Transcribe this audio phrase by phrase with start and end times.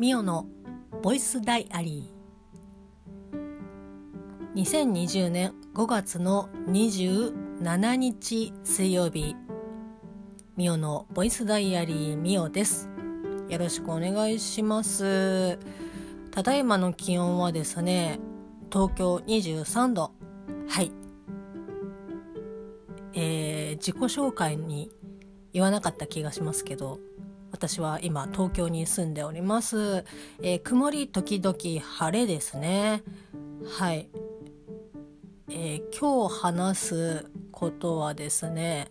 [0.00, 0.46] ミオの
[1.02, 4.54] ボイスダイアリー。
[4.54, 9.36] 2020年5月の27日水曜日
[10.56, 12.88] ミオのボイスダイアリーミオです。
[13.50, 15.58] よろしくお願いします。
[16.30, 18.20] ただいまの気温はですね
[18.72, 20.12] 東京23度
[20.66, 20.92] はい。
[23.12, 24.90] えー、自己紹介に
[25.52, 27.00] 言わなかった気がしますけど
[27.60, 30.06] 私は今東京に住んでおります、
[30.40, 33.02] えー、曇り時々晴れですね。
[33.78, 34.08] はい、
[35.50, 38.88] えー、今日話すことはですね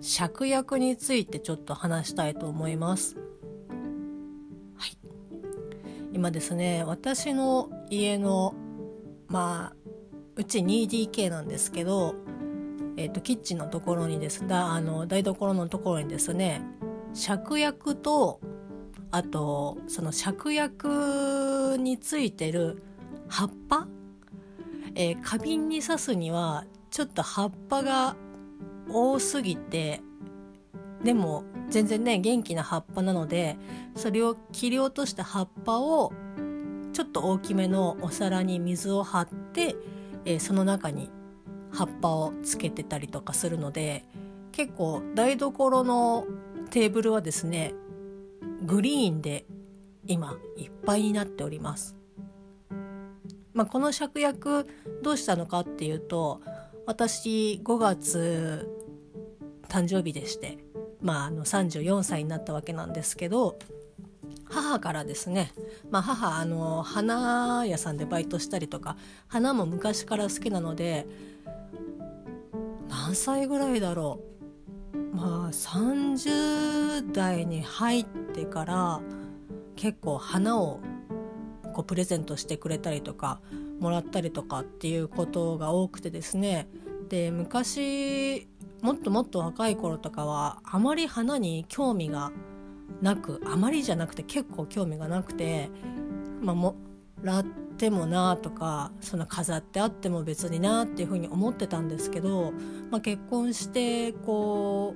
[0.00, 3.14] 芍薬についてちょっと話したいと思います。
[4.74, 4.98] はい。
[6.12, 8.54] 今ですね私の家の
[9.28, 9.90] まあ
[10.34, 12.16] うち 2DK なんですけど
[13.00, 16.62] えーと、キッチンのところにですだあの台所のところにですね
[17.14, 18.40] 芍薬と
[19.10, 22.82] あとその芍薬についてる
[23.28, 23.88] 葉っぱ、
[24.94, 28.16] えー、花瓶に刺すにはちょっと葉っぱが
[28.90, 30.00] 多すぎて
[31.02, 33.56] でも全然ね元気な葉っぱなので
[33.94, 36.12] それを切り落とした葉っぱを
[36.92, 39.76] ちょっと大きめのお皿に水を張って、
[40.24, 41.10] えー、その中に
[41.70, 44.04] 葉っぱをつけてたりとかするので
[44.52, 46.26] 結構台所の
[46.68, 47.74] テーブルはですね
[48.62, 49.46] グリーンで
[50.06, 51.96] 今いっぱいになっております。
[53.52, 54.66] まあ、この芍薬
[55.02, 56.40] どうしたのかっていうと
[56.86, 58.68] 私5月
[59.68, 60.58] 誕生日でして、
[61.00, 63.58] まあ、あの34歳になったわけなんですけど
[64.44, 65.52] 母からですね、
[65.90, 68.96] まあ、母あの花屋さんでバイトしたりとか
[69.26, 71.06] 花も昔から好きなので
[72.88, 74.37] 何歳ぐらいだろう
[75.12, 79.00] まあ30代に入ってから
[79.76, 80.80] 結構花を
[81.72, 83.40] こうプレゼントしてくれたりとか
[83.80, 86.68] もらったりとかっていうことが多くてですね。
[87.08, 88.48] で昔
[88.82, 92.32] もっともっと若い頃とかはあまり花に興味が
[93.00, 95.70] なくあまりじゃなくて結構興味がなくて、
[96.40, 96.76] まあ、も
[97.22, 97.44] らっ
[97.78, 102.52] てもなとかその飾ってあっても別になっていうふうに思ってたんですけど、
[102.90, 104.94] まあ、結婚してこ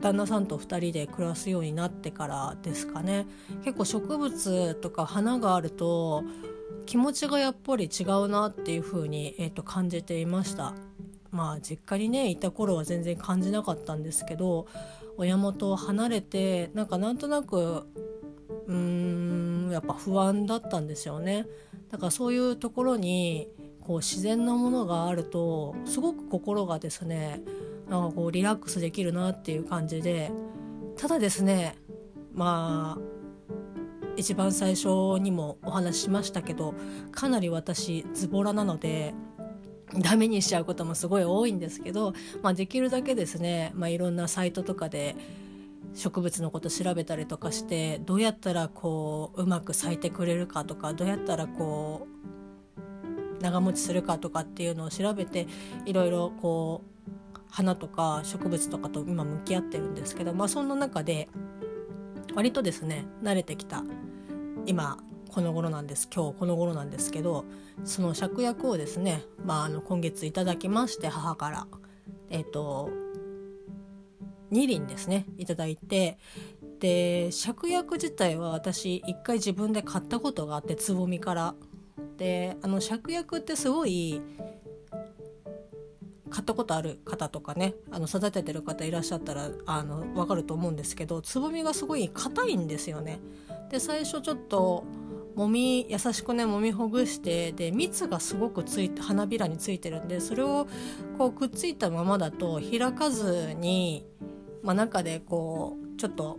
[0.00, 3.26] う旦那さんと2人で暮らすようになってからですかね
[3.64, 6.24] 結構植物とか花があると
[6.84, 10.74] 気持ちがやっぱり違うなっていうふうに、えー、と感じていました。
[11.30, 14.66] まあ実家にねいた頃は全然感じなかったんですけど
[15.16, 17.86] 親元を離れてなんかなんとなく
[18.66, 19.23] うーん
[19.74, 21.46] やっぱ不安だったんですよね。
[21.90, 23.48] だからそういうところに
[23.80, 27.42] こう自然なものがあるとすごく心がですね
[27.88, 30.32] なんかこうリラックスできるなっていう感じで
[30.96, 31.76] ただですね
[32.32, 33.14] まあ
[34.16, 34.88] 一番最初
[35.20, 36.74] にもお話ししましたけど
[37.12, 39.14] かなり私ズボラなので
[39.98, 45.14] ダメにしちゃうこともすごい多いんですけど、まあ、できるだけですね、まあ、いろんなサイトとかで
[45.94, 52.06] 植物のこと調べたりとかしてどうやったらこううまく咲いてくれるかとかどうやったらこ
[53.38, 55.46] う長持ちするかとかっていうのを調べて
[55.86, 56.82] いろいろこ
[57.36, 61.28] う花とか植物とかと今向き合ってるんですけど、まあ、そんな中で
[62.34, 63.84] 割とですね慣れてきた
[64.66, 67.44] 今この頃なんです今日この頃なんですけど
[67.84, 71.66] その芍薬をですね、まあ、あの今月いただきまして母から。
[72.30, 72.90] えっ、と
[74.54, 76.18] 2輪ですねいただいて
[76.78, 81.54] で芍薬自体は私一回自分で買ったことがあってつぼみから
[82.16, 84.22] であの芍薬ってすごい
[86.30, 93.20] 買ったことある方とかねあの育ててる方いらっしゃったらあの分かると思うんですけどつぼみがすごい硬いんですよね。
[93.70, 94.84] で最初ちょっと
[95.36, 100.66] もみ優しくねもみほぐしてで蜜がすごくついて花びらについてるんでそれを
[101.18, 104.06] こうくっついたままだと開かずに
[104.64, 106.38] まあ、中でこうちょっと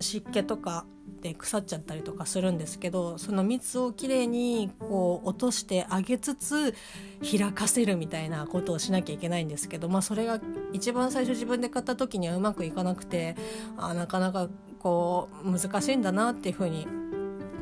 [0.00, 0.86] 湿気とか
[1.20, 6.74] で腐っちゃったりとかするんですけどその蜜をきれいにこう落としてあげつつ
[7.22, 10.38] 開かせるみたいなことをしなきゃいけないんですけど、まあ、それが
[10.74, 13.36] 一番最初自分で買った時にはうまくいかなくて
[13.78, 14.48] あなかなか
[14.78, 16.86] こう難しいんだなっていうふうに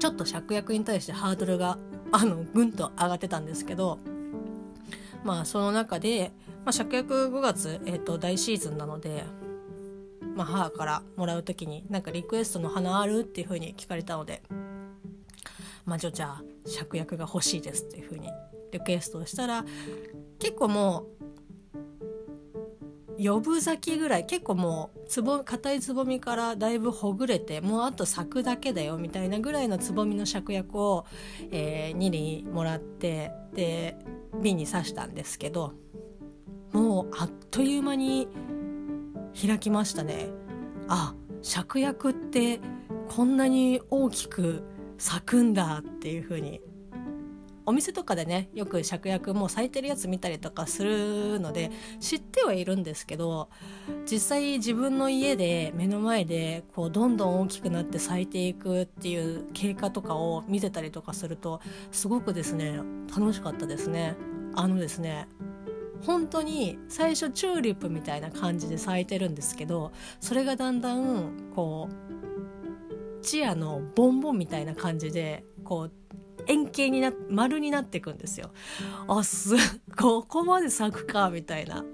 [0.01, 1.79] ちょっと芍薬に対してハードルが
[2.11, 4.01] あのぐんと上がってたんですけど
[5.23, 6.33] まあその中で、
[6.65, 9.25] まあ、芍薬5月、えー、と大シーズンなので
[10.35, 14.43] まあ、母からもらう時になんかリクエストの花あるっていう風に聞かれたので
[15.85, 18.29] 「まあ、じゃあ芍薬が欲しいです」っていう風に
[18.73, 19.65] リクエストをしたら
[20.39, 21.23] 結構もう
[23.19, 31.05] 四分咲きぐらい結構もうつぼ硬いつぼみからだいぶほぐれてもうあと咲くだけだよみたいなぐらいのつぼみの芍薬を、
[31.51, 33.97] えー、2輪もらってで
[34.43, 35.75] 瓶に刺したんですけど
[36.73, 38.29] もうあっという間に
[39.35, 40.29] 開きましたね。
[40.89, 42.61] あ芍薬って
[43.09, 44.63] こんなに大きく
[44.99, 46.61] 咲くんだっていう風に
[47.65, 51.71] お店とかでねよく芍薬もう咲いてるやつ見たりとかするので
[52.01, 53.49] 知ってはいるんですけど
[54.11, 61.61] 実際自分の家で目の前でこうどんどん大きくなって咲いていくっていう経過とかを見てたりとかすると
[61.93, 62.81] すごくですね
[63.15, 64.17] 楽しかったですね。
[64.55, 65.29] あのですね
[66.05, 75.93] 本当に最初チューリップみたいな感じで咲いてるんですけどそれがだんだんこうチアのボンボンみたいな感じでこう
[76.49, 78.51] 円形にな丸になっていくんですよ。
[79.07, 79.55] あす
[79.97, 81.85] ここまで咲くかみたいな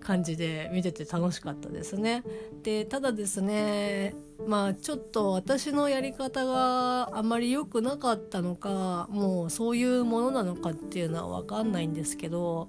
[0.00, 2.22] 感じで見てて楽しかったですね。
[2.62, 4.14] でただですね
[4.46, 12.68] まあちょっと私のやり方があまり良くなかったのかもうそういうものなのかっていうのは分かんないんですけど。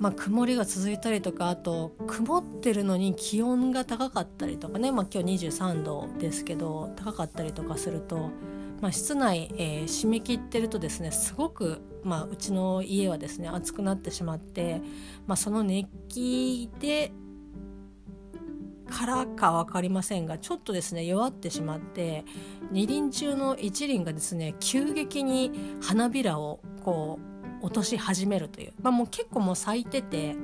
[0.00, 8.30] まあ、曇りが続いたりとかあと曇ってるのに気温が高かったりとかね、まあ、今日23度ですけど高かったりとかすると
[8.80, 14.80] まあ、室内、えー、締め切ってるとですねすごく、まあ、うちの家はですね暑くなってしまって、
[15.26, 17.12] まあ、その熱気で
[18.90, 22.24] からか分かりませんがちょっとですね弱ってしまって
[22.72, 27.30] 二輪中の一輪がですね急激に花びらをこう
[27.62, 30.34] 落とし始めるという、まあ、もう結構もう咲いてて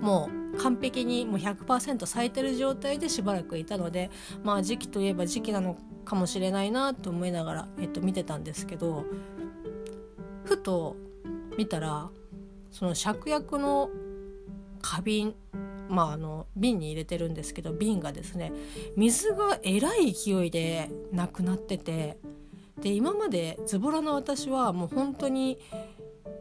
[0.00, 4.10] もう完璧にもう100%咲いてる状態でしばらくいたので
[4.42, 9.04] まあ時期といえば時期なのかもしれないなと思いながら、えっと、見てたんですけど
[10.44, 10.96] ふと
[11.56, 12.10] 見たら
[12.70, 13.90] その芍薬の
[14.80, 15.34] 花瓶
[15.88, 18.52] まああの瓶に入れてるんですけど瓶がですね
[18.96, 22.18] 水がえらい勢いでなくなってて
[22.80, 25.58] で今までズボラの私はもう本当に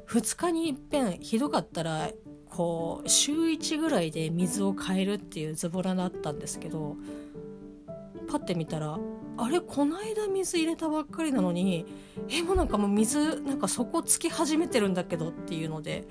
[0.07, 2.09] 2日にいっぺんひどかったら
[2.50, 6.95] こう週1ぐらいで水を変えるっていうズボラだったんですけど
[8.28, 8.98] パッて見たら
[9.40, 11.86] あれこの間水入れたばっかりなのに
[12.28, 16.08] えもうなんかもう水なんか底つき始めてるんだけどっていうので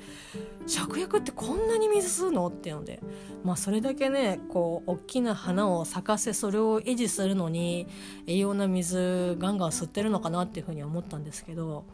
[0.67, 2.47] 芍薬ってこんなに水吸うの？
[2.49, 3.01] っていうので
[3.45, 7.87] まあそれだけねこう大きな花を咲かせそれを維持するのに
[8.27, 11.85] 栄養な水ガンガン吸ってるのかなっていうふうに思ったんですけど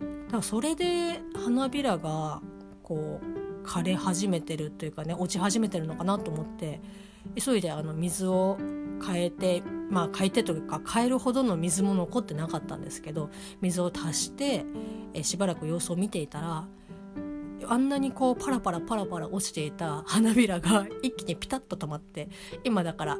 [0.00, 2.40] だからそれで花びらが
[2.82, 6.80] こう枯れ始めてるというかね落ち始めてるのかなと思って
[7.36, 8.58] 急いであの水を
[9.06, 13.30] 変えてまあ変えてというか変えるほどの水も残ってなかったんですけど
[13.60, 14.64] 水を足して
[15.14, 16.66] えしばらく様子を見ていたら
[17.66, 22.28] あんなにこうパラパラパラパラ落ちていた花びらが一気にピタッと止まって
[22.64, 23.18] 今だから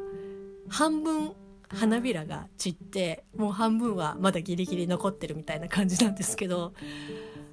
[0.68, 1.32] 半分
[1.68, 6.72] 花びらが散ってもう半分はまだギリギリ残ってるみたいな感じなんですけど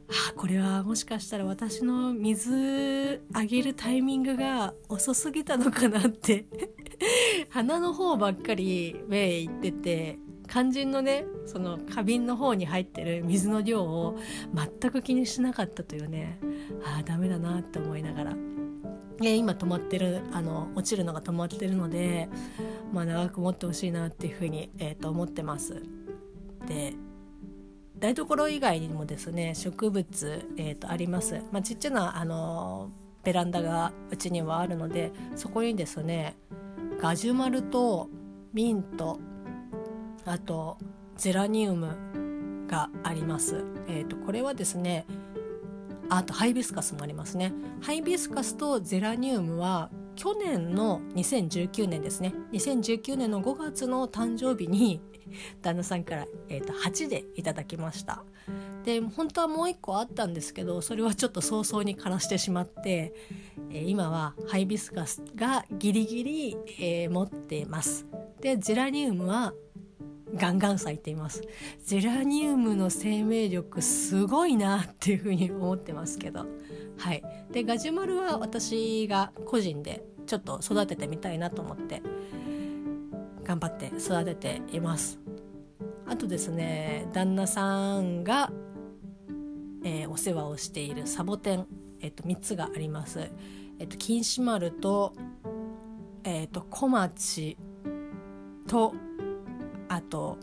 [0.09, 6.45] あこれはもしかしたら私の水あげるタイミングが遅すぎたのかなって
[7.49, 14.17] 鼻の方ばっかり目いってて肝心のねその花瓶の方に入ってる水の量を
[14.53, 16.39] 全く気にしなかったというね
[16.83, 18.37] ああダメだなって思いながら。
[19.17, 22.27] 今止まってるあの落ちるのが止まってるので、
[22.91, 25.81] まあ、長く持ってほしいなっていうふうに、えー、と思ってます。
[26.67, 26.95] で
[27.99, 32.89] 台所以外にもですね植物、えー、とあります、まあ、ちっちゃなあの
[33.23, 36.35] ベランダがうちにはあるのでそこにですね
[36.99, 38.09] ガジュマルと
[38.53, 39.19] ミント
[40.25, 40.77] あと
[41.17, 43.63] ゼラニウムがあります。
[43.87, 45.05] えーと、これはですね
[46.09, 47.53] あとハイビスカスもありますね。
[47.81, 52.33] ハイビスカスとゼラニウムは去年の2019年ですね。
[52.51, 55.01] 2019年の5月の誕生日に
[55.61, 58.23] 旦那さんから、えーと、8でいただきました。
[58.83, 63.15] で本当はもう1個あったんですけどそれはちょっと早々に枯らしてしまって、
[63.71, 68.05] えー、今はハイビスカスがギリギリ、えー、持っています。
[68.41, 69.53] でゼラニウムは
[70.33, 71.43] ガンガン咲いています。
[71.83, 76.45] ゼラニウムの生命力すごいなっていうふうに思ってますけど。
[76.97, 77.23] はい。
[77.51, 82.01] でガジュマルは私が個人でちょっと育ててみたいなと思って
[83.43, 85.19] 頑張って育てています。
[86.07, 88.51] あとですね旦那さんが、
[89.83, 91.67] えー、お世話をしているサボテン、
[91.99, 93.31] えー、と3つがあります、
[93.79, 95.13] えー、と金糸丸と,、
[96.23, 97.57] えー、と小町
[98.67, 98.93] と
[99.89, 100.37] あと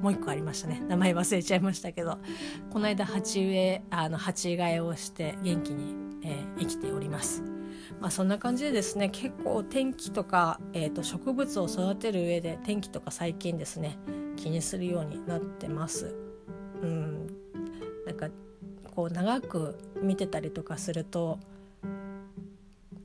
[0.00, 0.82] もう一個ありましたね。
[0.88, 2.18] 名前忘れちゃいましたけど
[2.70, 5.94] この間鉢植えあの鉢替えをして元気に、
[6.24, 7.42] えー、生きております。
[8.00, 13.98] まあ、そんな感じでですね結構天気とか、えー、と植物を育てる上で天気とか最近ですね
[14.36, 16.14] 気にするようになってます。
[16.82, 17.26] うん、
[18.06, 18.28] なんか
[18.94, 21.38] こう長く見てたりとかすると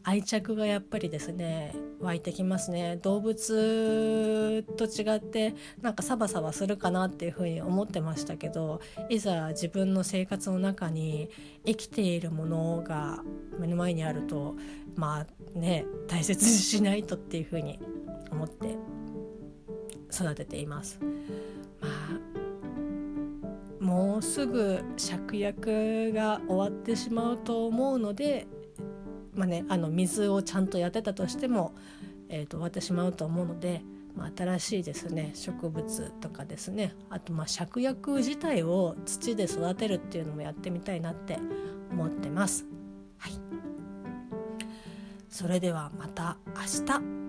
[0.07, 11.29] 愛着がやっぱりですね湧いてきますね動物と違ってなんかサバサバするかなっていうふうに思ってましたけどいざ自分の生活の中に
[11.65, 13.21] 生きているものが
[13.59, 14.55] 目の前にあると
[14.95, 17.77] まあね大切にしないとっていうふうに
[18.31, 18.77] 思って
[20.09, 21.01] 育てています。
[21.81, 21.87] ま
[23.81, 28.47] あもうすぐ芍薬が終わってしまうと思うので
[29.37, 31.75] まあね、あの水をちゃんとやってたとしても、
[32.27, 33.83] えー、と終わってしまうと思うので、
[34.15, 41.37] まあ、新しいですね植物とかですねあとまあ芍薬自体を土で育てるっていうのもやってみたいなって
[41.91, 42.65] 思ってます。
[43.19, 43.33] はい、
[45.29, 47.26] それではまた明日